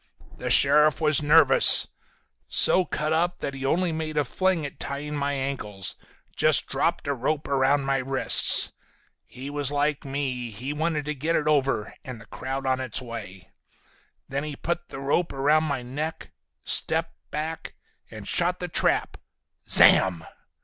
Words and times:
The 0.39 0.49
sheriff 0.49 0.99
was 0.99 1.21
nervous. 1.21 1.87
So 2.47 2.85
cut 2.85 3.13
up 3.13 3.37
that 3.37 3.53
he 3.53 3.63
only 3.63 3.91
made 3.91 4.17
a 4.17 4.25
fling 4.25 4.65
at 4.65 4.79
tying 4.79 5.15
my 5.15 5.33
ankles, 5.33 5.95
just 6.35 6.65
dropped 6.65 7.05
a 7.07 7.13
rope 7.13 7.47
around 7.47 7.83
my 7.85 7.97
wrists. 7.99 8.71
He 9.27 9.47
was 9.51 9.71
like 9.71 10.03
me, 10.03 10.49
he 10.49 10.73
wanted 10.73 11.05
to 11.05 11.13
get 11.13 11.35
it 11.35 11.45
over, 11.47 11.93
and 12.03 12.19
the 12.19 12.25
crowd 12.25 12.65
on 12.65 12.79
its 12.79 12.99
way. 12.99 13.51
Then 14.27 14.43
he 14.43 14.55
put 14.55 14.89
the 14.89 14.99
rope 14.99 15.31
around 15.31 15.65
my 15.65 15.83
neck, 15.83 16.31
stepped 16.65 17.15
back 17.29 17.75
and 18.09 18.27
shot 18.27 18.59
the 18.59 18.67
trap. 18.67 19.17
Zamm! 19.67 20.25